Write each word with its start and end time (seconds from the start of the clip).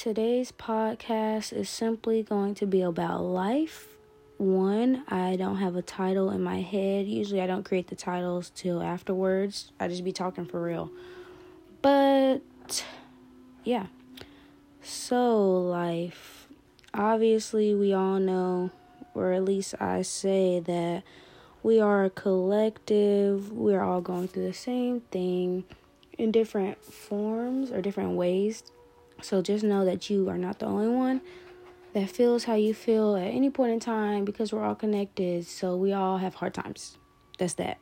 today's 0.00 0.50
podcast 0.50 1.52
is 1.52 1.68
simply 1.68 2.22
going 2.22 2.54
to 2.54 2.64
be 2.64 2.80
about 2.80 3.20
life. 3.20 3.86
One, 4.38 5.04
I 5.08 5.36
don't 5.36 5.58
have 5.58 5.76
a 5.76 5.82
title 5.82 6.30
in 6.30 6.42
my 6.42 6.62
head. 6.62 7.06
Usually, 7.06 7.42
I 7.42 7.46
don't 7.46 7.66
create 7.66 7.88
the 7.88 7.96
titles 7.96 8.50
till 8.54 8.82
afterwards. 8.82 9.72
I 9.78 9.88
just 9.88 10.02
be 10.02 10.12
talking 10.12 10.46
for 10.46 10.62
real. 10.62 10.90
But, 11.82 12.40
yeah. 13.62 13.88
So, 14.80 15.58
life. 15.58 16.48
Obviously, 16.94 17.74
we 17.74 17.92
all 17.92 18.18
know, 18.18 18.70
or 19.12 19.32
at 19.32 19.44
least 19.44 19.74
I 19.82 20.00
say, 20.00 20.60
that 20.60 21.02
we 21.62 21.78
are 21.78 22.06
a 22.06 22.10
collective. 22.10 23.52
We're 23.52 23.82
all 23.82 24.00
going 24.00 24.28
through 24.28 24.46
the 24.46 24.54
same 24.54 25.02
thing 25.10 25.64
in 26.16 26.32
different 26.32 26.82
forms 26.82 27.70
or 27.70 27.82
different 27.82 28.12
ways. 28.12 28.62
So 29.22 29.42
just 29.42 29.64
know 29.64 29.84
that 29.84 30.10
you 30.10 30.28
are 30.28 30.38
not 30.38 30.58
the 30.58 30.66
only 30.66 30.88
one 30.88 31.20
that 31.92 32.08
feels 32.08 32.44
how 32.44 32.54
you 32.54 32.72
feel 32.72 33.16
at 33.16 33.28
any 33.28 33.50
point 33.50 33.72
in 33.72 33.80
time 33.80 34.24
because 34.24 34.52
we're 34.52 34.64
all 34.64 34.74
connected. 34.74 35.46
So 35.46 35.76
we 35.76 35.92
all 35.92 36.18
have 36.18 36.34
hard 36.34 36.54
times. 36.54 36.96
That's 37.38 37.54
that. 37.54 37.78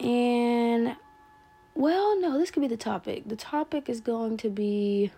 And 0.00 0.96
well, 1.74 2.20
no, 2.20 2.38
this 2.38 2.50
could 2.50 2.60
be 2.60 2.68
the 2.68 2.76
topic. 2.76 3.22
The 3.26 3.36
topic 3.36 3.88
is 3.88 4.00
going 4.00 4.36
to 4.38 4.50
be 4.50 5.10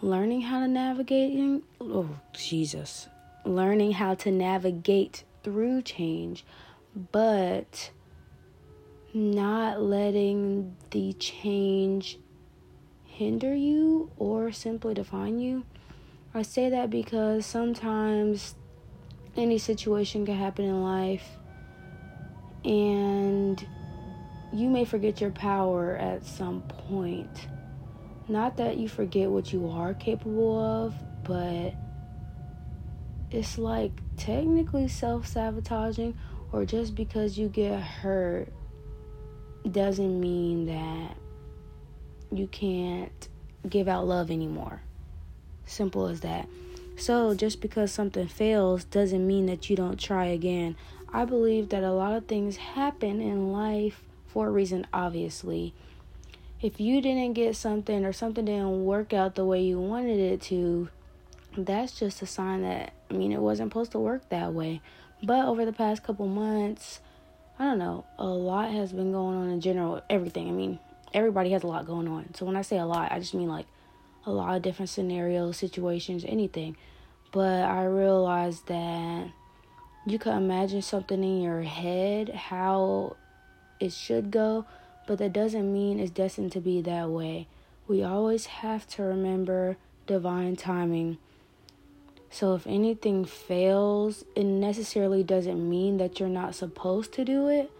learning 0.00 0.42
how 0.42 0.60
to 0.60 0.68
navigate. 0.68 1.62
Oh, 1.80 2.08
Jesus. 2.32 3.08
Learning 3.44 3.92
how 3.92 4.14
to 4.14 4.30
navigate 4.30 5.24
through 5.42 5.82
change, 5.82 6.44
but 7.12 7.90
not 9.12 9.80
letting 9.80 10.76
the 10.90 11.12
change 11.14 12.18
hinder 13.16 13.54
you 13.54 14.10
or 14.18 14.52
simply 14.52 14.92
define 14.92 15.38
you. 15.38 15.64
I 16.34 16.42
say 16.42 16.68
that 16.68 16.90
because 16.90 17.46
sometimes 17.46 18.54
any 19.34 19.56
situation 19.56 20.26
can 20.26 20.36
happen 20.36 20.66
in 20.66 20.82
life 20.82 21.26
and 22.62 23.66
you 24.52 24.68
may 24.68 24.84
forget 24.84 25.18
your 25.18 25.30
power 25.30 25.96
at 25.96 26.26
some 26.26 26.60
point. 26.62 27.48
Not 28.28 28.58
that 28.58 28.76
you 28.76 28.86
forget 28.86 29.30
what 29.30 29.50
you 29.50 29.70
are 29.70 29.94
capable 29.94 30.58
of, 30.58 30.94
but 31.24 31.72
it's 33.30 33.56
like 33.56 33.92
technically 34.18 34.88
self 34.88 35.26
sabotaging, 35.26 36.18
or 36.52 36.66
just 36.66 36.94
because 36.94 37.38
you 37.38 37.48
get 37.48 37.80
hurt 37.80 38.52
doesn't 39.70 40.20
mean 40.20 40.66
that 40.66 41.16
you 42.32 42.46
can't 42.46 43.28
give 43.68 43.88
out 43.88 44.06
love 44.06 44.30
anymore. 44.30 44.82
Simple 45.64 46.06
as 46.06 46.20
that. 46.20 46.48
So, 46.96 47.34
just 47.34 47.60
because 47.60 47.92
something 47.92 48.26
fails 48.26 48.84
doesn't 48.84 49.26
mean 49.26 49.46
that 49.46 49.68
you 49.68 49.76
don't 49.76 50.00
try 50.00 50.26
again. 50.26 50.76
I 51.12 51.24
believe 51.24 51.68
that 51.68 51.82
a 51.82 51.92
lot 51.92 52.14
of 52.14 52.26
things 52.26 52.56
happen 52.56 53.20
in 53.20 53.52
life 53.52 54.02
for 54.26 54.48
a 54.48 54.50
reason, 54.50 54.86
obviously. 54.92 55.74
If 56.62 56.80
you 56.80 57.02
didn't 57.02 57.34
get 57.34 57.54
something 57.54 58.04
or 58.04 58.12
something 58.12 58.46
didn't 58.46 58.84
work 58.84 59.12
out 59.12 59.34
the 59.34 59.44
way 59.44 59.62
you 59.62 59.78
wanted 59.78 60.18
it 60.18 60.40
to, 60.42 60.88
that's 61.56 61.98
just 61.98 62.22
a 62.22 62.26
sign 62.26 62.62
that 62.62 62.92
I 63.10 63.14
mean 63.14 63.32
it 63.32 63.40
wasn't 63.40 63.70
supposed 63.70 63.92
to 63.92 63.98
work 63.98 64.28
that 64.30 64.52
way. 64.52 64.80
But 65.22 65.46
over 65.46 65.64
the 65.64 65.72
past 65.72 66.02
couple 66.02 66.26
months, 66.26 67.00
I 67.58 67.64
don't 67.64 67.78
know, 67.78 68.04
a 68.18 68.26
lot 68.26 68.70
has 68.70 68.92
been 68.92 69.12
going 69.12 69.36
on 69.36 69.48
in 69.50 69.60
general, 69.60 70.02
everything. 70.10 70.48
I 70.48 70.52
mean, 70.52 70.78
everybody 71.14 71.50
has 71.50 71.62
a 71.62 71.66
lot 71.66 71.86
going 71.86 72.08
on. 72.08 72.34
So 72.34 72.46
when 72.46 72.56
I 72.56 72.62
say 72.62 72.78
a 72.78 72.86
lot, 72.86 73.12
I 73.12 73.18
just 73.18 73.34
mean 73.34 73.48
like 73.48 73.66
a 74.24 74.32
lot 74.32 74.56
of 74.56 74.62
different 74.62 74.90
scenarios, 74.90 75.56
situations, 75.56 76.24
anything. 76.26 76.76
But 77.32 77.64
I 77.64 77.84
realized 77.84 78.66
that 78.68 79.28
you 80.06 80.18
can 80.18 80.36
imagine 80.36 80.82
something 80.82 81.22
in 81.22 81.42
your 81.42 81.62
head 81.62 82.30
how 82.30 83.16
it 83.80 83.92
should 83.92 84.30
go, 84.30 84.64
but 85.06 85.18
that 85.18 85.32
doesn't 85.32 85.72
mean 85.72 86.00
it's 86.00 86.10
destined 86.10 86.52
to 86.52 86.60
be 86.60 86.80
that 86.82 87.10
way. 87.10 87.48
We 87.88 88.02
always 88.02 88.46
have 88.46 88.86
to 88.88 89.02
remember 89.02 89.76
divine 90.06 90.56
timing 90.56 91.18
so 92.36 92.54
if 92.54 92.66
anything 92.66 93.24
fails, 93.24 94.24
it 94.34 94.44
necessarily 94.44 95.22
doesn't 95.22 95.70
mean 95.70 95.96
that 95.96 96.20
you're 96.20 96.28
not 96.28 96.54
supposed 96.54 97.12
to 97.14 97.24
do 97.24 97.48
it, 97.48 97.70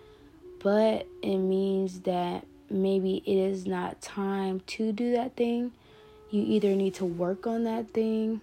but 0.60 1.06
it 1.22 1.36
means 1.36 2.00
that 2.00 2.46
maybe 2.70 3.22
it 3.26 3.36
is 3.36 3.66
not 3.66 4.00
time 4.00 4.60
to 4.66 4.92
do 4.92 5.12
that 5.12 5.36
thing. 5.36 5.72
You 6.30 6.42
either 6.42 6.74
need 6.74 6.94
to 6.94 7.04
work 7.04 7.46
on 7.46 7.64
that 7.64 7.92
thing, 7.92 8.40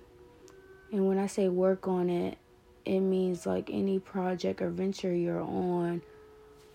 and 0.91 1.07
when 1.07 1.17
I 1.17 1.27
say 1.27 1.49
work 1.49 1.87
on 1.87 2.09
it, 2.09 2.37
it 2.85 2.99
means 2.99 3.45
like 3.45 3.69
any 3.71 3.99
project 3.99 4.61
or 4.61 4.69
venture 4.69 5.13
you're 5.13 5.41
on. 5.41 6.01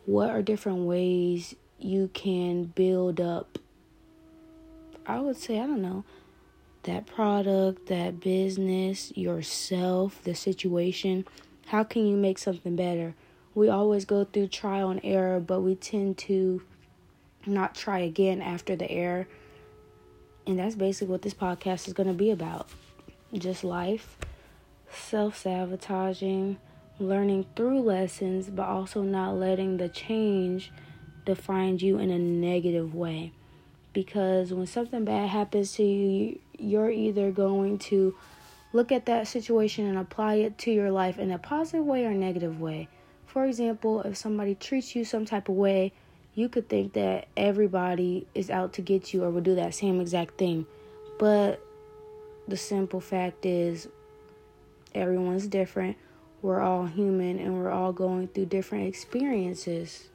What 0.07 0.31
are 0.31 0.43
different 0.43 0.81
ways 0.81 1.55
you 1.79 2.11
can 2.13 2.65
build 2.65 3.21
up? 3.21 3.59
I 5.07 5.21
would 5.21 5.37
say, 5.37 5.59
I 5.61 5.67
don't 5.67 5.83
know, 5.83 6.05
that 6.83 7.07
product, 7.07 7.87
that 7.87 8.21
business, 8.21 9.13
yourself, 9.17 10.23
the 10.25 10.35
situation. 10.35 11.27
How 11.67 11.85
can 11.85 12.07
you 12.07 12.17
make 12.17 12.39
something 12.39 12.77
better? 12.77 13.15
We 13.55 13.69
always 13.69 14.05
go 14.05 14.25
through 14.25 14.49
trial 14.49 14.91
and 14.91 15.01
error, 15.03 15.41
but 15.41 15.61
we 15.61 15.75
tend 15.75 16.19
to 16.19 16.63
not 17.49 17.75
try 17.75 18.01
again 18.01 18.41
after 18.43 18.77
the 18.77 18.91
error. 18.91 19.27
And 20.47 20.59
that's 20.59 20.75
basically 20.75 21.13
what 21.13 21.23
this 21.23 21.35
podcast 21.35 21.87
is 21.87 21.93
going 21.93 22.09
to 22.09 22.15
be 22.15 22.31
about 22.31 22.69
just 23.35 23.65
life, 23.65 24.17
self 24.91 25.37
sabotaging, 25.37 26.59
learning 26.99 27.47
through 27.55 27.81
lessons, 27.83 28.49
but 28.49 28.67
also 28.67 29.03
not 29.03 29.35
letting 29.35 29.77
the 29.77 29.89
change 29.89 30.73
define 31.25 31.79
you 31.79 31.99
in 31.99 32.11
a 32.11 32.19
negative 32.19 32.95
way. 32.95 33.33
Because 33.93 34.53
when 34.53 34.67
something 34.67 35.05
bad 35.05 35.29
happens 35.29 35.75
to 35.75 35.83
you, 35.83 36.39
you're 36.59 36.91
either 36.91 37.31
going 37.31 37.79
to 37.79 38.15
look 38.73 38.93
at 38.93 39.07
that 39.07 39.27
situation 39.27 39.87
and 39.87 39.99
apply 39.99 40.35
it 40.35 40.59
to 40.59 40.71
your 40.71 40.91
life 40.91 41.19
in 41.19 41.31
a 41.31 41.39
positive 41.39 41.85
way 41.85 42.05
or 42.05 42.13
negative 42.13 42.61
way. 42.61 42.89
For 43.27 43.45
example, 43.45 44.03
if 44.03 44.17
somebody 44.17 44.55
treats 44.55 44.97
you 44.97 45.05
some 45.05 45.25
type 45.25 45.49
of 45.49 45.55
way, 45.55 45.93
you 46.39 46.49
could 46.49 46.69
think 46.69 46.93
that 46.93 47.27
everybody 47.37 48.25
is 48.33 48.49
out 48.49 48.75
to 48.75 48.81
get 48.81 49.13
you 49.13 49.25
or 49.25 49.31
will 49.31 49.41
do 49.41 49.57
that 49.57 49.75
same 49.75 50.01
exact 50.01 50.39
thing. 50.39 50.65
But 51.19 51.61
the 52.47 52.57
simple 52.57 53.01
fact 53.01 53.45
is, 53.45 53.89
everyone's 54.95 55.49
different. 55.49 55.97
We're 56.41 56.61
all 56.61 56.87
human 56.87 57.41
and 57.41 57.59
we're 57.59 57.73
all 57.73 57.93
going 57.93 58.29
through 58.29 58.47
different 58.47 58.87
experiences. 58.87 60.11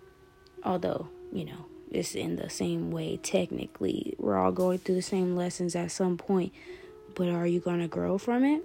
Although, 0.64 1.10
you 1.34 1.44
know, 1.44 1.66
it's 1.92 2.16
in 2.16 2.38
the 2.38 2.50
same 2.50 2.90
way 2.90 3.18
technically. 3.18 4.16
We're 4.18 4.38
all 4.38 4.54
going 4.54 4.78
through 4.78 4.96
the 4.96 5.02
same 5.02 5.36
lessons 5.36 5.76
at 5.76 5.92
some 5.92 6.18
point, 6.18 6.54
but 7.16 7.28
are 7.28 7.46
you 7.46 7.60
going 7.60 7.82
to 7.82 7.90
grow 7.90 8.18
from 8.18 8.46
it? 8.46 8.64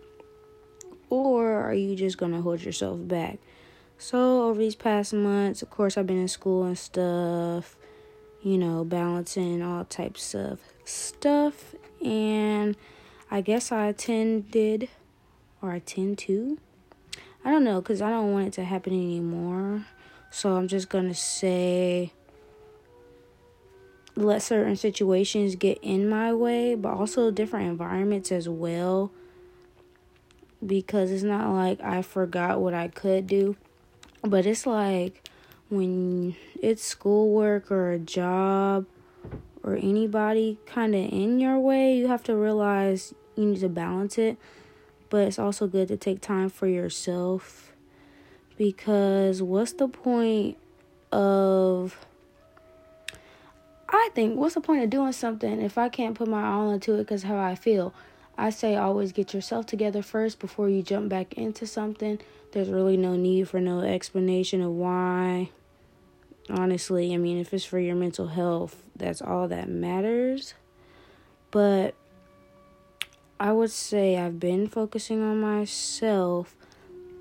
Or 1.10 1.60
are 1.60 1.74
you 1.74 1.96
just 1.96 2.18
going 2.18 2.32
to 2.32 2.40
hold 2.40 2.62
yourself 2.62 3.00
back? 3.08 3.40
So, 4.00 4.44
over 4.44 4.60
these 4.60 4.76
past 4.76 5.12
months, 5.12 5.60
of 5.60 5.70
course, 5.70 5.98
I've 5.98 6.06
been 6.06 6.20
in 6.20 6.28
school 6.28 6.62
and 6.62 6.78
stuff, 6.78 7.76
you 8.40 8.56
know, 8.56 8.84
balancing 8.84 9.60
all 9.60 9.84
types 9.84 10.36
of 10.36 10.60
stuff. 10.84 11.74
And 12.04 12.76
I 13.28 13.40
guess 13.40 13.72
I 13.72 13.86
attended, 13.86 14.88
or 15.60 15.72
I 15.72 15.80
tend 15.80 16.18
to. 16.18 16.58
I 17.44 17.50
don't 17.50 17.64
know, 17.64 17.80
because 17.80 18.00
I 18.00 18.10
don't 18.10 18.32
want 18.32 18.46
it 18.46 18.52
to 18.54 18.64
happen 18.64 18.92
anymore. 18.92 19.84
So, 20.30 20.54
I'm 20.54 20.68
just 20.68 20.88
going 20.88 21.08
to 21.08 21.14
say 21.14 22.12
let 24.14 24.42
certain 24.42 24.76
situations 24.76 25.56
get 25.56 25.78
in 25.82 26.08
my 26.08 26.32
way, 26.32 26.76
but 26.76 26.92
also 26.94 27.32
different 27.32 27.68
environments 27.68 28.30
as 28.30 28.48
well. 28.48 29.10
Because 30.64 31.10
it's 31.10 31.24
not 31.24 31.52
like 31.52 31.80
I 31.80 32.02
forgot 32.02 32.60
what 32.60 32.74
I 32.74 32.88
could 32.88 33.26
do, 33.26 33.56
but 34.22 34.46
it's 34.46 34.66
like 34.66 35.28
when 35.68 36.34
it's 36.60 36.82
schoolwork 36.82 37.70
or 37.70 37.92
a 37.92 37.98
job 37.98 38.86
or 39.62 39.76
anybody 39.76 40.58
kind 40.66 40.94
of 40.94 41.12
in 41.12 41.40
your 41.40 41.58
way, 41.58 41.96
you 41.96 42.08
have 42.08 42.22
to 42.24 42.34
realize 42.34 43.14
you 43.36 43.46
need 43.46 43.60
to 43.60 43.68
balance 43.68 44.18
it. 44.18 44.36
But 45.10 45.28
it's 45.28 45.38
also 45.38 45.66
good 45.66 45.88
to 45.88 45.96
take 45.96 46.20
time 46.20 46.48
for 46.50 46.66
yourself 46.66 47.72
because 48.56 49.40
what's 49.42 49.72
the 49.72 49.88
point 49.88 50.58
of 51.12 52.04
I 53.90 54.10
think, 54.14 54.36
what's 54.36 54.54
the 54.54 54.60
point 54.60 54.84
of 54.84 54.90
doing 54.90 55.12
something 55.12 55.62
if 55.62 55.78
I 55.78 55.88
can't 55.88 56.14
put 56.14 56.28
my 56.28 56.46
all 56.46 56.70
into 56.70 56.94
it 56.94 56.98
because 56.98 57.22
how 57.22 57.38
I 57.38 57.54
feel? 57.54 57.94
I 58.40 58.50
say 58.50 58.76
always 58.76 59.10
get 59.10 59.34
yourself 59.34 59.66
together 59.66 60.00
first 60.00 60.38
before 60.38 60.68
you 60.68 60.80
jump 60.80 61.08
back 61.08 61.34
into 61.34 61.66
something. 61.66 62.20
There's 62.52 62.68
really 62.68 62.96
no 62.96 63.16
need 63.16 63.48
for 63.48 63.58
no 63.58 63.80
explanation 63.80 64.62
of 64.62 64.70
why. 64.70 65.50
Honestly, 66.48 67.12
I 67.12 67.16
mean, 67.16 67.38
if 67.38 67.52
it's 67.52 67.64
for 67.64 67.80
your 67.80 67.96
mental 67.96 68.28
health, 68.28 68.80
that's 68.94 69.20
all 69.20 69.48
that 69.48 69.68
matters. 69.68 70.54
But 71.50 71.96
I 73.40 73.50
would 73.50 73.72
say 73.72 74.16
I've 74.16 74.38
been 74.38 74.68
focusing 74.68 75.20
on 75.20 75.40
myself, 75.40 76.54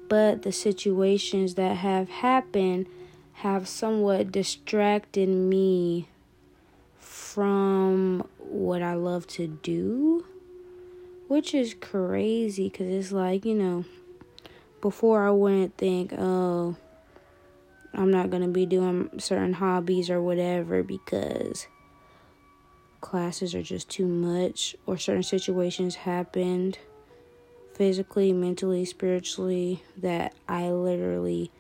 but 0.08 0.44
the 0.44 0.52
situations 0.52 1.56
that 1.56 1.78
have 1.78 2.10
happened 2.10 2.86
have 3.34 3.68
somewhat 3.68 4.31
distracted 4.31 5.30
me 5.30 6.10
from 7.00 8.28
what 8.38 8.84
I 8.84 8.94
love 8.94 9.25
to 9.28 9.48
do, 9.48 10.25
which 11.27 11.53
is 11.53 11.74
crazy 11.74 12.69
because 12.69 12.88
it's 12.88 13.12
like, 13.12 13.45
you 13.45 13.56
know, 13.56 13.85
before 14.81 15.27
I 15.27 15.31
wouldn't 15.31 15.77
think, 15.77 16.13
oh, 16.18 16.75
I'm 17.94 18.12
not 18.12 18.29
going 18.29 18.44
to 18.44 18.47
be 18.47 18.65
doing 18.65 19.09
certain 19.18 19.53
hobbies 19.53 20.09
or 20.09 20.21
whatever 20.21 20.83
because 20.83 21.68
classes 23.01 23.56
are 23.56 23.63
just 23.63 23.89
too 23.89 24.07
much 24.07 24.75
or 24.85 24.97
certain 24.97 25.24
situations 25.24 25.95
happened 25.95 26.77
physically, 27.73 28.33
mentally, 28.33 28.85
spiritually 28.85 29.83
that 29.97 30.33
I 30.47 30.69
literally 30.69 31.51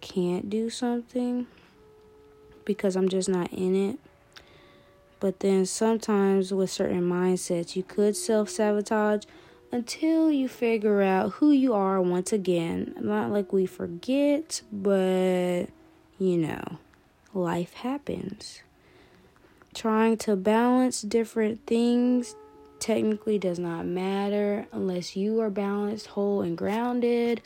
can't 0.00 0.48
do 0.48 0.70
something 0.70 1.46
because 2.64 2.96
I'm 2.96 3.08
just 3.08 3.28
not 3.28 3.52
in 3.52 3.74
it. 3.90 3.98
But 5.18 5.40
then 5.40 5.66
sometimes 5.66 6.52
with 6.52 6.70
certain 6.70 7.02
mindsets, 7.02 7.74
you 7.74 7.82
could 7.82 8.16
self 8.16 8.50
sabotage 8.50 9.24
until 9.72 10.30
you 10.30 10.48
figure 10.48 11.02
out 11.02 11.32
who 11.32 11.50
you 11.50 11.72
are 11.72 12.00
once 12.00 12.32
again. 12.32 12.94
Not 13.00 13.30
like 13.30 13.52
we 13.52 13.66
forget, 13.66 14.62
but 14.70 15.66
you 16.18 16.36
know, 16.38 16.78
life 17.34 17.74
happens. 17.74 18.62
Trying 19.74 20.16
to 20.18 20.36
balance 20.36 21.02
different 21.02 21.66
things 21.66 22.34
technically 22.78 23.38
does 23.38 23.58
not 23.58 23.84
matter 23.86 24.66
unless 24.72 25.16
you 25.16 25.40
are 25.40 25.50
balanced, 25.50 26.06
whole, 26.08 26.42
and 26.42 26.56
grounded. 26.56 27.42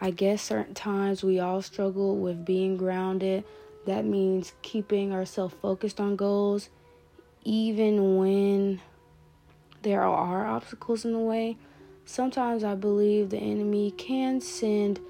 I 0.00 0.10
guess 0.10 0.42
certain 0.42 0.74
times 0.74 1.24
we 1.24 1.40
all 1.40 1.62
struggle 1.62 2.16
with 2.16 2.44
being 2.44 2.76
grounded. 2.76 3.44
That 3.86 4.04
means 4.04 4.52
keeping 4.62 5.12
ourselves 5.12 5.54
focused 5.60 6.00
on 6.00 6.14
goals, 6.14 6.68
even 7.48 8.18
when 8.18 8.78
there 9.80 10.02
are 10.02 10.46
obstacles 10.46 11.06
in 11.06 11.14
the 11.14 11.18
way. 11.18 11.56
Sometimes 12.04 12.62
I 12.62 12.74
believe 12.74 13.30
the 13.30 13.38
enemy 13.38 13.90
can 13.92 14.42
send 14.42 15.00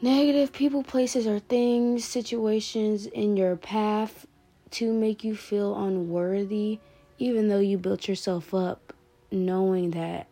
negative 0.00 0.52
people, 0.52 0.82
places, 0.82 1.28
or 1.28 1.38
things, 1.38 2.04
situations 2.04 3.06
in 3.06 3.36
your 3.36 3.54
path 3.54 4.26
to 4.72 4.92
make 4.92 5.22
you 5.22 5.36
feel 5.36 5.76
unworthy, 5.84 6.80
even 7.18 7.46
though 7.46 7.60
you 7.60 7.78
built 7.78 8.08
yourself 8.08 8.52
up 8.52 8.92
knowing 9.30 9.92
that 9.92 10.26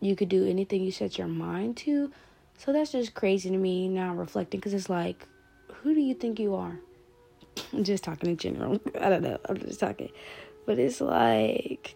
you 0.00 0.14
could 0.14 0.28
do 0.28 0.46
anything 0.46 0.82
you 0.82 0.92
set 0.92 1.16
your 1.16 1.26
mind 1.26 1.78
to. 1.78 2.12
So 2.58 2.70
that's 2.70 2.92
just 2.92 3.14
crazy 3.14 3.48
to 3.48 3.56
me 3.56 3.88
now 3.88 4.14
reflecting 4.14 4.60
because 4.60 4.74
it's 4.74 4.90
like, 4.90 5.26
who 5.72 5.94
do 5.94 6.00
you 6.00 6.12
think 6.12 6.38
you 6.38 6.54
are? 6.54 6.78
I'm 7.72 7.84
just 7.84 8.04
talking 8.04 8.30
in 8.30 8.36
general. 8.36 8.80
I 9.00 9.08
don't 9.08 9.22
know. 9.22 9.38
I'm 9.48 9.58
just 9.58 9.80
talking. 9.80 10.10
But 10.66 10.78
it's 10.78 11.00
like, 11.00 11.94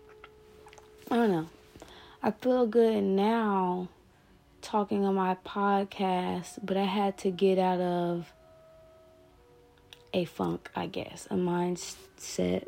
I 1.11 1.17
don't 1.17 1.31
know. 1.31 1.49
I 2.23 2.33
feel 2.33 2.67
good 2.67 3.03
now 3.03 3.89
talking 4.61 5.05
on 5.05 5.15
my 5.15 5.37
podcast, 5.47 6.59
but 6.63 6.77
I 6.77 6.85
had 6.85 7.17
to 7.19 7.31
get 7.31 7.59
out 7.59 7.81
of 7.81 8.33
a 10.13 10.25
funk, 10.25 10.71
I 10.75 10.87
guess, 10.87 11.27
a 11.31 11.35
mindset, 11.35 12.67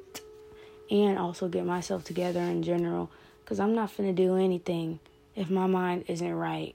and 0.91 1.19
also 1.19 1.49
get 1.49 1.65
myself 1.65 2.05
together 2.05 2.41
in 2.41 2.63
general. 2.63 3.11
Because 3.43 3.61
I'm 3.61 3.75
not 3.75 3.95
finna 3.95 4.15
do 4.15 4.37
anything 4.37 5.01
if 5.35 5.51
my 5.51 5.67
mind 5.67 6.05
isn't 6.07 6.33
right, 6.33 6.75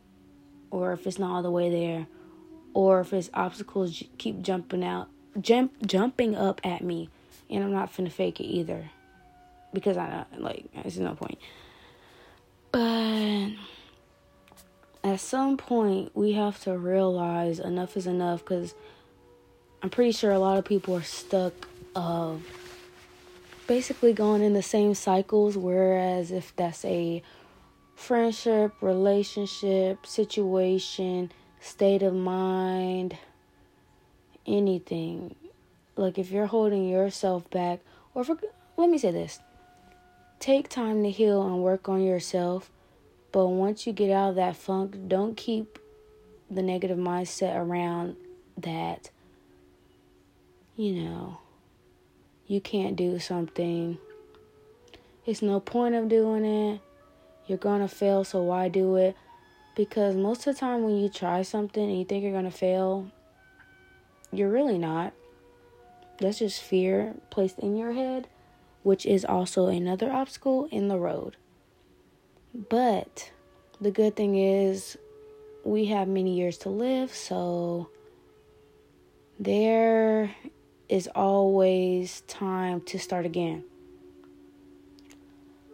or 0.69 0.93
if 0.93 1.07
it's 1.07 1.17
not 1.17 1.33
all 1.35 1.43
the 1.43 1.51
way 1.51 1.69
there, 1.69 2.07
or 2.73 2.99
if 2.99 3.13
it's 3.13 3.29
obstacles 3.33 4.03
keep 4.17 4.41
jumping 4.41 4.83
out, 4.83 5.07
jump 5.39 5.73
jumping 5.85 6.35
up 6.35 6.61
at 6.63 6.83
me, 6.83 7.09
and 7.49 7.63
I'm 7.63 7.71
not 7.71 7.93
finna 7.93 8.11
fake 8.11 8.39
it 8.39 8.45
either. 8.45 8.89
Because 9.73 9.97
I 9.97 10.25
like, 10.37 10.65
there's 10.73 10.99
no 10.99 11.15
point. 11.15 11.37
But 12.71 13.49
at 15.05 15.19
some 15.19 15.55
point 15.55 16.11
we 16.15 16.33
have 16.33 16.59
to 16.63 16.77
realize 16.77 17.59
enough 17.59 17.95
is 17.95 18.07
enough 18.07 18.39
because 18.39 18.73
I'm 19.83 19.89
pretty 19.91 20.11
sure 20.11 20.31
a 20.31 20.39
lot 20.39 20.57
of 20.57 20.65
people 20.65 20.95
are 20.95 21.03
stuck 21.03 21.53
of 21.95 22.41
basically 23.67 24.13
going 24.13 24.41
in 24.41 24.53
the 24.53 24.63
same 24.63 24.95
cycles 24.95 25.57
whereas 25.57 26.31
if 26.31 26.55
that's 26.55 26.83
a 26.85 27.21
friendship, 27.95 28.73
relationship, 28.81 30.05
situation, 30.05 31.31
state 31.59 32.01
of 32.01 32.13
mind, 32.13 33.15
anything. 34.45 35.35
Like 35.95 36.17
if 36.17 36.31
you're 36.31 36.45
holding 36.47 36.87
yourself 36.87 37.49
back 37.49 37.79
or 38.13 38.23
for, 38.23 38.37
let 38.77 38.89
me 38.89 38.97
say 38.97 39.11
this. 39.11 39.39
Take 40.39 40.69
time 40.69 41.03
to 41.03 41.11
heal 41.11 41.45
and 41.45 41.63
work 41.63 41.87
on 41.87 42.03
yourself 42.03 42.69
but 43.35 43.47
once 43.47 43.85
you 43.85 43.91
get 43.91 44.11
out 44.11 44.29
of 44.29 44.35
that 44.35 44.55
funk, 44.55 45.09
don't 45.09 45.35
keep 45.35 45.77
the 46.49 46.61
negative 46.61 46.97
mindset 46.97 47.53
around 47.57 48.15
that, 48.55 49.09
you 50.77 50.93
know, 51.03 51.39
you 52.47 52.61
can't 52.61 52.95
do 52.95 53.19
something. 53.19 53.97
It's 55.25 55.41
no 55.41 55.59
point 55.59 55.95
of 55.95 56.07
doing 56.07 56.45
it. 56.45 56.79
You're 57.45 57.57
going 57.57 57.81
to 57.81 57.89
fail, 57.89 58.23
so 58.23 58.41
why 58.41 58.69
do 58.69 58.95
it? 58.95 59.17
Because 59.75 60.15
most 60.15 60.47
of 60.47 60.55
the 60.55 60.59
time, 60.61 60.83
when 60.83 60.95
you 60.95 61.09
try 61.09 61.41
something 61.41 61.83
and 61.83 61.99
you 61.99 62.05
think 62.05 62.23
you're 62.23 62.31
going 62.31 62.45
to 62.45 62.51
fail, 62.51 63.11
you're 64.31 64.49
really 64.49 64.77
not. 64.77 65.13
That's 66.19 66.39
just 66.39 66.61
fear 66.61 67.15
placed 67.29 67.59
in 67.59 67.75
your 67.75 67.93
head, 67.93 68.27
which 68.83 69.05
is 69.05 69.25
also 69.25 69.67
another 69.67 70.11
obstacle 70.11 70.67
in 70.71 70.87
the 70.87 70.97
road. 70.97 71.35
But 72.69 73.31
the 73.81 73.91
good 73.91 74.15
thing 74.15 74.37
is, 74.37 74.97
we 75.63 75.85
have 75.85 76.07
many 76.07 76.35
years 76.35 76.57
to 76.59 76.69
live, 76.69 77.13
so 77.13 77.89
there 79.39 80.33
is 80.87 81.09
always 81.13 82.21
time 82.21 82.81
to 82.81 82.99
start 82.99 83.25
again. 83.25 83.63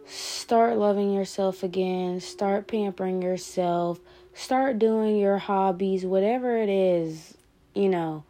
Start 0.06 0.76
loving 0.76 1.12
yourself 1.12 1.62
again, 1.62 2.20
start 2.20 2.66
pampering 2.66 3.22
yourself, 3.22 4.00
start 4.34 4.78
doing 4.78 5.16
your 5.16 5.38
hobbies, 5.38 6.04
whatever 6.04 6.56
it 6.56 6.68
is, 6.68 7.34
you 7.74 7.88
know. 7.88 8.24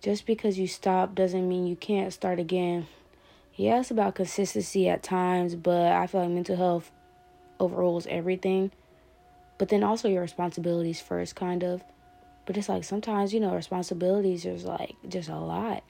Just 0.00 0.26
because 0.26 0.58
you 0.58 0.68
stop 0.68 1.14
doesn't 1.14 1.48
mean 1.48 1.66
you 1.66 1.74
can't 1.74 2.12
start 2.12 2.38
again. 2.38 2.86
Yeah, 3.56 3.80
it's 3.80 3.90
about 3.90 4.14
consistency 4.14 4.88
at 4.88 5.02
times, 5.02 5.56
but 5.56 5.92
I 5.92 6.06
feel 6.06 6.20
like 6.20 6.30
mental 6.30 6.56
health 6.56 6.92
overrules 7.58 8.06
everything. 8.06 8.70
But 9.58 9.70
then 9.70 9.82
also 9.82 10.08
your 10.08 10.22
responsibilities 10.22 11.00
first, 11.00 11.34
kind 11.34 11.64
of. 11.64 11.82
But 12.46 12.56
it's 12.56 12.68
like 12.68 12.84
sometimes, 12.84 13.34
you 13.34 13.40
know, 13.40 13.52
responsibilities 13.54 14.44
is 14.44 14.64
like 14.64 14.94
just 15.08 15.28
a 15.28 15.36
lot 15.36 15.82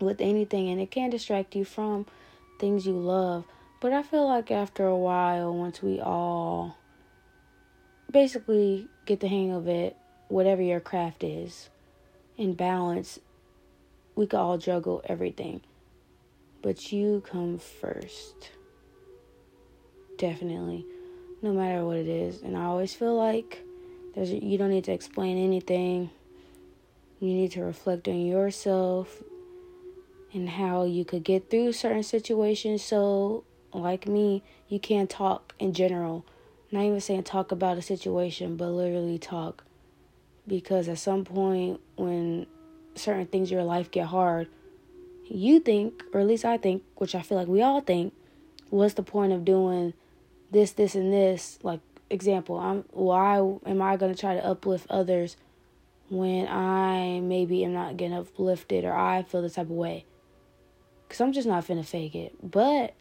with 0.00 0.22
anything, 0.22 0.70
and 0.70 0.80
it 0.80 0.90
can 0.90 1.10
distract 1.10 1.54
you 1.54 1.64
from 1.66 2.06
things 2.58 2.86
you 2.86 2.94
love. 2.94 3.44
But 3.80 3.92
I 3.92 4.02
feel 4.02 4.26
like 4.26 4.50
after 4.50 4.86
a 4.86 4.96
while, 4.96 5.54
once 5.54 5.82
we 5.82 6.00
all 6.00 6.78
basically 8.10 8.88
get 9.04 9.20
the 9.20 9.28
hang 9.28 9.52
of 9.52 9.68
it, 9.68 9.96
whatever 10.28 10.62
your 10.62 10.80
craft 10.80 11.22
is, 11.22 11.68
in 12.36 12.54
balance, 12.54 13.18
we 14.14 14.26
could 14.26 14.38
all 14.38 14.58
juggle 14.58 15.02
everything. 15.04 15.60
But 16.62 16.92
you 16.92 17.22
come 17.26 17.58
first 17.58 18.50
definitely, 20.22 20.86
no 21.42 21.52
matter 21.52 21.84
what 21.84 21.96
it 21.96 22.06
is. 22.06 22.42
And 22.42 22.56
I 22.56 22.64
always 22.64 22.94
feel 22.94 23.16
like 23.16 23.64
there's 24.14 24.30
you 24.30 24.56
don't 24.56 24.70
need 24.70 24.84
to 24.84 24.92
explain 24.92 25.36
anything. 25.36 26.10
You 27.18 27.34
need 27.34 27.52
to 27.52 27.64
reflect 27.64 28.06
on 28.06 28.24
yourself 28.24 29.22
and 30.32 30.48
how 30.48 30.84
you 30.84 31.04
could 31.04 31.24
get 31.24 31.50
through 31.50 31.72
certain 31.72 32.04
situations. 32.04 32.82
So, 32.82 33.44
like 33.72 34.06
me, 34.06 34.42
you 34.68 34.78
can't 34.78 35.10
talk 35.10 35.54
in 35.58 35.72
general. 35.72 36.24
Not 36.70 36.84
even 36.84 37.00
saying 37.00 37.24
talk 37.24 37.52
about 37.52 37.78
a 37.78 37.82
situation, 37.82 38.56
but 38.56 38.68
literally 38.68 39.18
talk. 39.18 39.64
Because 40.46 40.88
at 40.88 40.98
some 40.98 41.24
point, 41.24 41.80
when 41.96 42.46
certain 42.94 43.26
things 43.26 43.50
in 43.50 43.56
your 43.56 43.64
life 43.64 43.90
get 43.90 44.06
hard, 44.06 44.48
you 45.24 45.60
think, 45.60 46.02
or 46.12 46.20
at 46.20 46.26
least 46.26 46.44
I 46.44 46.58
think, 46.58 46.82
which 46.96 47.14
I 47.14 47.22
feel 47.22 47.38
like 47.38 47.48
we 47.48 47.62
all 47.62 47.80
think, 47.80 48.12
what's 48.70 48.94
the 48.94 49.02
point 49.02 49.32
of 49.32 49.44
doing 49.44 49.94
this, 50.52 50.72
this, 50.72 50.94
and 50.94 51.12
this. 51.12 51.58
Like 51.62 51.80
example, 52.10 52.58
I'm 52.58 52.84
why 52.90 53.38
am 53.66 53.82
I 53.82 53.96
gonna 53.96 54.14
try 54.14 54.34
to 54.34 54.44
uplift 54.44 54.86
others 54.88 55.36
when 56.08 56.46
I 56.46 57.20
maybe 57.20 57.64
am 57.64 57.72
not 57.72 57.96
getting 57.96 58.16
uplifted 58.16 58.84
or 58.84 58.94
I 58.94 59.22
feel 59.22 59.42
the 59.42 59.50
type 59.50 59.66
of 59.66 59.70
way? 59.70 60.04
Cause 61.08 61.20
I'm 61.20 61.32
just 61.32 61.48
not 61.48 61.66
finna 61.66 61.84
fake 61.84 62.14
it. 62.14 62.34
But 62.42 62.94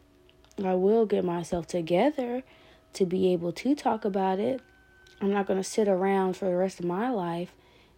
I 0.64 0.74
will 0.76 1.06
get 1.06 1.24
myself 1.24 1.68
together 1.68 2.44
to 2.94 3.06
be 3.06 3.32
able 3.32 3.54
to 3.54 3.76
talk 3.76 4.04
about 4.04 4.40
it. 4.40 4.62
I'm 5.22 5.32
not 5.32 5.46
going 5.46 5.60
to 5.60 5.64
sit 5.64 5.88
around 5.88 6.36
for 6.36 6.46
the 6.46 6.56
rest 6.56 6.80
of 6.80 6.86
my 6.86 7.12
life 7.12 7.54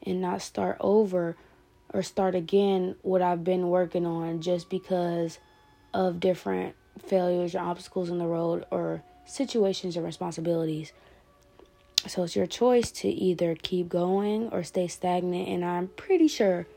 and 0.06 0.22
not 0.22 0.42
start 0.42 0.78
over 0.82 1.38
or 1.94 2.04
start 2.04 2.36
again 2.36 2.96
what 3.02 3.22
I've 3.22 3.44
been 3.44 3.70
working 3.70 4.06
on 4.06 4.42
just 4.42 4.70
because 4.70 5.40
of 5.94 6.20
different 6.20 6.76
failures 7.00 7.56
or 7.56 7.60
obstacles 7.60 8.10
in 8.10 8.18
the 8.18 8.28
road 8.28 8.66
or 8.72 9.04
situations 9.26 9.96
and 9.96 10.06
responsibilities. 10.06 10.92
So 12.08 12.24
it's 12.24 12.36
your 12.36 12.48
choice 12.48 12.92
to 12.92 13.08
either 13.08 13.56
keep 13.56 13.88
going 13.88 14.50
or 14.50 14.64
stay 14.64 14.88
stagnant. 14.88 15.48
And 15.48 15.64
I'm 15.64 15.88
pretty 15.88 16.28
sure 16.28 16.68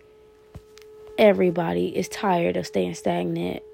everybody 1.18 1.96
is 1.96 2.08
tired 2.08 2.56
of 2.56 2.66
staying 2.66 2.94
stagnant, 2.94 3.64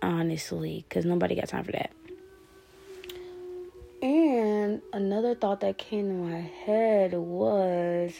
honestly, 0.00 0.84
because 0.88 1.04
nobody 1.04 1.34
got 1.34 1.48
time 1.48 1.64
for 1.64 1.72
that. 1.72 1.90
Another 4.90 5.34
thought 5.34 5.60
that 5.60 5.76
came 5.76 6.08
to 6.08 6.14
my 6.14 6.40
head 6.40 7.12
was 7.12 8.14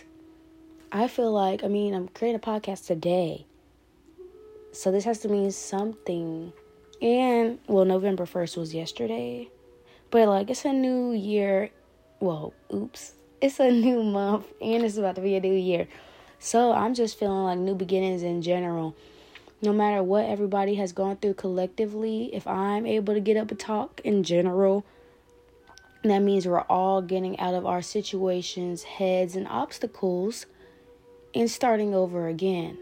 I 0.92 1.08
feel 1.08 1.32
like, 1.32 1.64
I 1.64 1.68
mean, 1.68 1.94
I'm 1.94 2.08
creating 2.08 2.36
a 2.36 2.46
podcast 2.46 2.86
today. 2.86 3.46
So 4.72 4.92
this 4.92 5.04
has 5.04 5.20
to 5.20 5.28
mean 5.28 5.50
something. 5.50 6.52
And, 7.00 7.58
well, 7.68 7.86
November 7.86 8.26
1st 8.26 8.58
was 8.58 8.74
yesterday. 8.74 9.48
But, 10.10 10.28
like, 10.28 10.50
it's 10.50 10.66
a 10.66 10.72
new 10.72 11.12
year. 11.12 11.70
Well, 12.20 12.52
oops. 12.72 13.12
It's 13.40 13.60
a 13.60 13.70
new 13.70 14.02
month. 14.02 14.46
And 14.60 14.84
it's 14.84 14.98
about 14.98 15.14
to 15.14 15.22
be 15.22 15.36
a 15.36 15.40
new 15.40 15.54
year. 15.54 15.88
So 16.38 16.72
I'm 16.72 16.92
just 16.92 17.18
feeling 17.18 17.44
like 17.44 17.58
new 17.58 17.74
beginnings 17.74 18.22
in 18.22 18.42
general. 18.42 18.94
No 19.62 19.72
matter 19.72 20.02
what 20.02 20.26
everybody 20.26 20.74
has 20.74 20.92
gone 20.92 21.16
through 21.16 21.34
collectively, 21.34 22.30
if 22.34 22.46
I'm 22.46 22.86
able 22.86 23.14
to 23.14 23.20
get 23.20 23.38
up 23.38 23.50
and 23.50 23.58
talk 23.58 24.02
in 24.04 24.22
general, 24.22 24.84
that 26.04 26.20
means 26.20 26.46
we're 26.46 26.60
all 26.62 27.02
getting 27.02 27.38
out 27.40 27.54
of 27.54 27.66
our 27.66 27.82
situations, 27.82 28.84
heads, 28.84 29.34
and 29.34 29.48
obstacles 29.48 30.46
and 31.34 31.50
starting 31.50 31.94
over 31.94 32.28
again. 32.28 32.78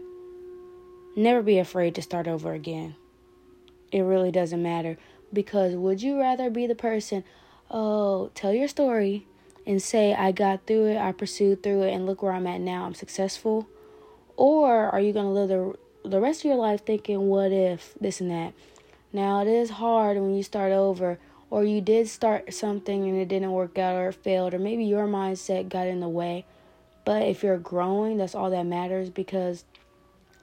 Never 1.15 1.41
be 1.41 1.57
afraid 1.57 1.95
to 1.95 2.01
start 2.01 2.27
over 2.27 2.53
again. 2.53 2.95
It 3.91 4.01
really 4.01 4.31
doesn't 4.31 4.61
matter 4.61 4.97
because 5.33 5.73
would 5.75 6.01
you 6.01 6.19
rather 6.19 6.49
be 6.49 6.67
the 6.67 6.75
person, 6.75 7.23
oh, 7.71 8.29
tell 8.35 8.53
your 8.53 8.67
story 8.67 9.25
and 9.65 9.81
say, 9.81 10.13
I 10.13 10.31
got 10.31 10.67
through 10.67 10.87
it, 10.87 10.97
I 10.97 11.11
pursued 11.11 11.63
through 11.63 11.83
it, 11.83 11.93
and 11.93 12.05
look 12.05 12.21
where 12.21 12.31
I'm 12.31 12.47
at 12.47 12.61
now, 12.61 12.85
I'm 12.85 12.93
successful? 12.93 13.67
Or 14.35 14.89
are 14.89 15.01
you 15.01 15.11
going 15.11 15.25
to 15.25 15.31
live 15.31 15.49
the, 15.49 16.09
the 16.09 16.21
rest 16.21 16.41
of 16.41 16.45
your 16.45 16.55
life 16.55 16.85
thinking, 16.85 17.27
what 17.27 17.51
if, 17.51 17.95
this 17.99 18.21
and 18.21 18.31
that? 18.31 18.53
Now, 19.11 19.41
it 19.41 19.47
is 19.47 19.71
hard 19.71 20.17
when 20.17 20.35
you 20.35 20.43
start 20.43 20.71
over, 20.71 21.19
or 21.49 21.63
you 21.63 21.81
did 21.81 22.07
start 22.07 22.53
something 22.53 23.07
and 23.07 23.17
it 23.17 23.27
didn't 23.27 23.51
work 23.51 23.77
out, 23.77 23.95
or 23.95 24.09
it 24.09 24.15
failed, 24.15 24.53
or 24.53 24.59
maybe 24.59 24.85
your 24.85 25.07
mindset 25.07 25.69
got 25.69 25.87
in 25.87 25.99
the 25.99 26.09
way. 26.09 26.45
But 27.05 27.23
if 27.23 27.41
you're 27.43 27.57
growing, 27.57 28.17
that's 28.17 28.35
all 28.35 28.49
that 28.49 28.65
matters 28.65 29.09
because 29.09 29.63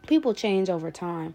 people 0.06 0.32
change 0.32 0.70
over 0.70 0.90
time. 0.90 1.34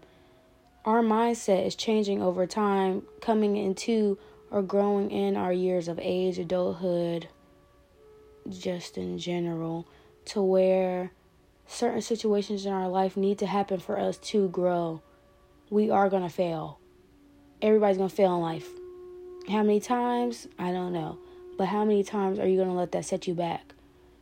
Our 0.84 1.02
mindset 1.02 1.66
is 1.66 1.76
changing 1.76 2.22
over 2.22 2.46
time, 2.46 3.02
coming 3.20 3.56
into 3.56 4.18
or 4.50 4.62
growing 4.62 5.10
in 5.10 5.36
our 5.36 5.52
years 5.52 5.86
of 5.86 6.00
age, 6.02 6.38
adulthood, 6.38 7.28
just 8.48 8.98
in 8.98 9.18
general, 9.18 9.86
to 10.24 10.42
where 10.42 11.12
certain 11.66 12.02
situations 12.02 12.66
in 12.66 12.72
our 12.72 12.88
life 12.88 13.16
need 13.16 13.38
to 13.38 13.46
happen 13.46 13.78
for 13.78 13.98
us 13.98 14.18
to 14.18 14.48
grow. 14.48 15.00
We 15.68 15.90
are 15.90 16.08
going 16.08 16.24
to 16.24 16.28
fail. 16.28 16.80
Everybody's 17.62 17.98
going 17.98 18.10
to 18.10 18.16
fail 18.16 18.34
in 18.34 18.40
life. 18.40 18.68
How 19.48 19.62
many 19.62 19.80
times? 19.80 20.48
I 20.58 20.72
don't 20.72 20.92
know. 20.92 21.18
But 21.56 21.68
how 21.68 21.84
many 21.84 22.02
times 22.04 22.38
are 22.38 22.46
you 22.46 22.56
going 22.56 22.68
to 22.68 22.74
let 22.74 22.92
that 22.92 23.04
set 23.04 23.26
you 23.26 23.34
back? 23.34 23.74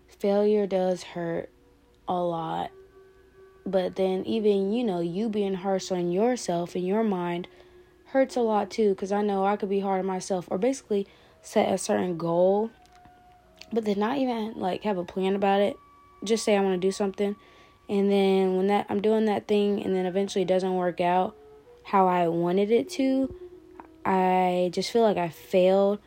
Failure 0.06 0.66
does 0.66 1.02
hurt 1.02 1.50
a 2.08 2.14
lot. 2.14 2.70
But 3.66 3.96
then, 3.96 4.24
even, 4.24 4.72
you 4.72 4.84
know, 4.84 5.00
you 5.00 5.28
being 5.28 5.54
harsh 5.54 5.92
on 5.92 6.10
yourself 6.10 6.74
and 6.74 6.86
your 6.86 7.04
mind 7.04 7.48
hurts 8.06 8.36
a 8.36 8.40
lot 8.40 8.70
too. 8.70 8.90
Because 8.90 9.12
I 9.12 9.22
know 9.22 9.44
I 9.44 9.56
could 9.56 9.68
be 9.68 9.80
hard 9.80 10.00
on 10.00 10.06
myself 10.06 10.48
or 10.50 10.58
basically 10.58 11.06
set 11.42 11.72
a 11.72 11.78
certain 11.78 12.16
goal 12.16 12.70
but 13.72 13.84
then 13.84 13.98
not 13.98 14.18
even 14.18 14.54
like 14.56 14.82
have 14.82 14.98
a 14.98 15.04
plan 15.04 15.34
about 15.34 15.60
it. 15.60 15.76
Just 16.24 16.44
say 16.44 16.56
I 16.56 16.60
want 16.60 16.80
to 16.80 16.86
do 16.86 16.90
something, 16.90 17.36
and 17.88 18.10
then 18.10 18.56
when 18.56 18.66
that 18.68 18.86
I'm 18.88 19.00
doing 19.00 19.26
that 19.26 19.46
thing, 19.46 19.82
and 19.84 19.94
then 19.94 20.06
eventually 20.06 20.42
it 20.42 20.48
doesn't 20.48 20.74
work 20.74 21.00
out 21.00 21.36
how 21.84 22.06
I 22.06 22.28
wanted 22.28 22.70
it 22.70 22.88
to, 22.90 23.34
I 24.08 24.70
just 24.72 24.90
feel 24.90 25.02
like 25.02 25.18
I 25.18 25.28
failed. 25.28 25.98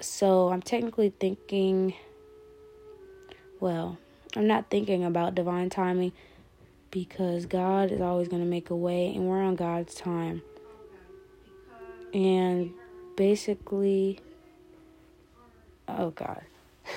So 0.00 0.50
I'm 0.50 0.62
technically 0.62 1.12
thinking. 1.18 1.94
Well, 3.58 3.98
I'm 4.36 4.46
not 4.46 4.70
thinking 4.70 5.04
about 5.04 5.34
divine 5.34 5.68
timing 5.68 6.12
because 6.92 7.46
God 7.46 7.90
is 7.90 8.00
always 8.00 8.28
going 8.28 8.42
to 8.42 8.48
make 8.48 8.70
a 8.70 8.76
way, 8.76 9.12
and 9.14 9.26
we're 9.26 9.42
on 9.42 9.56
God's 9.56 9.94
time. 9.94 10.42
And 12.14 12.72
basically, 13.16 14.20
oh 15.88 16.10
God. 16.10 16.42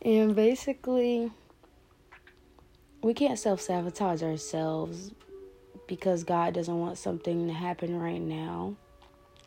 And 0.00 0.36
basically, 0.36 1.32
we 3.02 3.14
can't 3.14 3.36
self 3.36 3.60
sabotage 3.60 4.22
ourselves 4.22 5.10
because 5.88 6.22
God 6.22 6.54
doesn't 6.54 6.78
want 6.78 6.98
something 6.98 7.48
to 7.48 7.52
happen 7.52 7.98
right 7.98 8.20
now. 8.20 8.76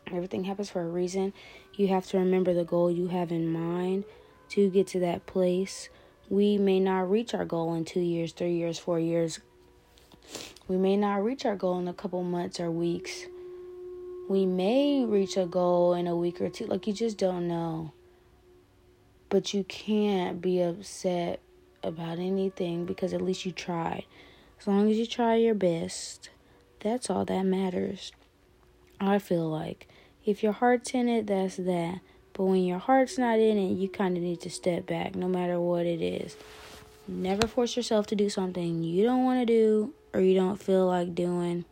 Everything 0.08 0.44
happens 0.44 0.68
for 0.68 0.82
a 0.82 0.88
reason. 0.88 1.32
You 1.74 1.88
have 1.88 2.06
to 2.08 2.18
remember 2.18 2.52
the 2.52 2.64
goal 2.64 2.90
you 2.90 3.08
have 3.08 3.32
in 3.32 3.50
mind 3.50 4.04
to 4.50 4.68
get 4.68 4.88
to 4.88 5.00
that 5.00 5.24
place. 5.24 5.88
We 6.28 6.58
may 6.58 6.80
not 6.80 7.10
reach 7.10 7.32
our 7.32 7.46
goal 7.46 7.74
in 7.74 7.84
two 7.86 8.00
years, 8.00 8.32
three 8.32 8.54
years, 8.54 8.78
four 8.78 8.98
years. 8.98 9.40
We 10.68 10.76
may 10.76 10.96
not 10.96 11.24
reach 11.24 11.46
our 11.46 11.56
goal 11.56 11.78
in 11.78 11.88
a 11.88 11.94
couple 11.94 12.22
months 12.22 12.60
or 12.60 12.70
weeks. 12.70 13.26
We 14.28 14.44
may 14.44 15.04
reach 15.04 15.36
a 15.36 15.46
goal 15.46 15.94
in 15.94 16.06
a 16.06 16.16
week 16.16 16.40
or 16.40 16.48
two. 16.48 16.66
Like, 16.66 16.86
you 16.86 16.92
just 16.92 17.18
don't 17.18 17.48
know. 17.48 17.92
But 19.28 19.54
you 19.54 19.64
can't 19.64 20.40
be 20.40 20.60
upset 20.60 21.40
about 21.82 22.18
anything 22.18 22.84
because 22.84 23.12
at 23.12 23.20
least 23.20 23.44
you 23.44 23.52
tried. 23.52 24.04
As 24.62 24.68
long 24.68 24.88
as 24.88 24.96
you 24.96 25.06
try 25.06 25.34
your 25.34 25.56
best, 25.56 26.30
that's 26.78 27.10
all 27.10 27.24
that 27.24 27.42
matters. 27.42 28.12
I 29.00 29.18
feel 29.18 29.50
like 29.50 29.88
if 30.24 30.44
your 30.44 30.52
heart's 30.52 30.94
in 30.94 31.08
it, 31.08 31.26
that's 31.26 31.56
that. 31.56 31.98
But 32.32 32.44
when 32.44 32.64
your 32.64 32.78
heart's 32.78 33.18
not 33.18 33.40
in 33.40 33.58
it, 33.58 33.72
you 33.72 33.88
kind 33.88 34.16
of 34.16 34.22
need 34.22 34.40
to 34.42 34.50
step 34.50 34.86
back 34.86 35.16
no 35.16 35.26
matter 35.26 35.58
what 35.58 35.84
it 35.84 36.00
is. 36.00 36.36
Never 37.08 37.48
force 37.48 37.76
yourself 37.76 38.06
to 38.06 38.14
do 38.14 38.30
something 38.30 38.84
you 38.84 39.02
don't 39.02 39.24
want 39.24 39.40
to 39.40 39.46
do 39.46 39.94
or 40.14 40.20
you 40.20 40.36
don't 40.36 40.62
feel 40.62 40.86
like 40.86 41.12
doing. 41.12 41.64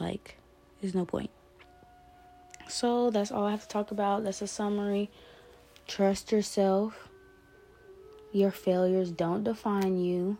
Like, 0.00 0.38
there's 0.80 0.96
no 0.96 1.04
point. 1.04 1.30
So, 2.66 3.10
that's 3.10 3.30
all 3.30 3.46
I 3.46 3.52
have 3.52 3.62
to 3.62 3.68
talk 3.68 3.92
about. 3.92 4.24
That's 4.24 4.42
a 4.42 4.48
summary. 4.48 5.08
Trust 5.86 6.32
yourself. 6.32 7.10
Your 8.32 8.50
failures 8.50 9.12
don't 9.12 9.44
define 9.44 9.98
you. 10.00 10.36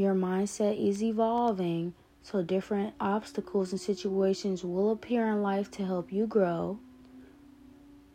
Your 0.00 0.14
mindset 0.14 0.82
is 0.82 1.02
evolving, 1.02 1.92
so 2.22 2.42
different 2.42 2.94
obstacles 2.98 3.72
and 3.72 3.78
situations 3.78 4.64
will 4.64 4.92
appear 4.92 5.26
in 5.26 5.42
life 5.42 5.70
to 5.72 5.84
help 5.84 6.10
you 6.10 6.26
grow. 6.26 6.78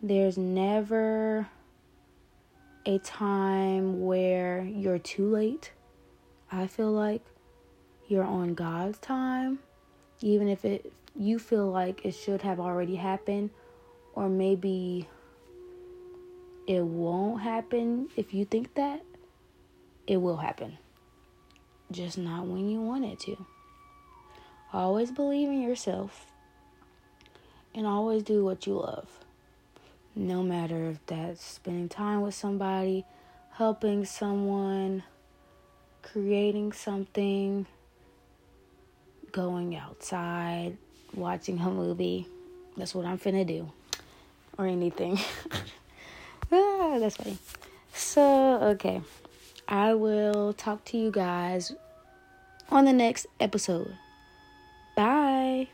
There's 0.01 0.35
never 0.35 1.47
a 2.87 2.97
time 2.97 4.01
where 4.03 4.63
you're 4.63 4.97
too 4.97 5.29
late. 5.29 5.73
I 6.51 6.65
feel 6.65 6.91
like 6.91 7.21
you're 8.07 8.23
on 8.23 8.55
God's 8.55 8.97
time, 8.97 9.59
even 10.21 10.47
if 10.47 10.65
it 10.65 10.91
you 11.15 11.37
feel 11.37 11.69
like 11.69 12.03
it 12.03 12.13
should 12.13 12.41
have 12.41 12.59
already 12.59 12.95
happened 12.95 13.51
or 14.15 14.27
maybe 14.27 15.07
it 16.65 16.83
won't 16.83 17.43
happen 17.43 18.09
if 18.15 18.33
you 18.33 18.43
think 18.43 18.73
that. 18.73 19.03
It 20.07 20.17
will 20.17 20.37
happen. 20.37 20.79
Just 21.91 22.17
not 22.17 22.45
when 22.45 22.69
you 22.69 22.81
want 22.81 23.05
it 23.05 23.19
to. 23.21 23.45
Always 24.73 25.11
believe 25.11 25.47
in 25.49 25.61
yourself 25.61 26.25
and 27.73 27.85
always 27.85 28.23
do 28.23 28.43
what 28.43 28.65
you 28.65 28.75
love. 28.79 29.07
No 30.15 30.41
matter 30.41 30.89
if 30.89 31.05
that's 31.05 31.43
spending 31.43 31.89
time 31.89 32.21
with 32.21 32.33
somebody, 32.33 33.05
helping 33.51 34.05
someone, 34.05 35.03
creating 36.01 36.71
something, 36.71 37.65
going 39.31 39.75
outside, 39.75 40.77
watching 41.13 41.59
a 41.59 41.69
movie. 41.69 42.27
That's 42.77 42.95
what 42.95 43.05
I'm 43.05 43.17
finna 43.17 43.45
do. 43.45 43.69
Or 44.57 44.67
anything. 44.67 45.19
ah, 46.51 46.97
that's 46.99 47.17
funny. 47.17 47.37
So, 47.93 48.59
okay. 48.75 49.01
I 49.67 49.93
will 49.93 50.53
talk 50.53 50.85
to 50.85 50.97
you 50.97 51.11
guys 51.11 51.73
on 52.69 52.85
the 52.85 52.93
next 52.93 53.27
episode. 53.39 53.95
Bye. 54.95 55.67